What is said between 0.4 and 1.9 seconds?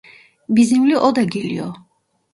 Bizimle o da geliyor.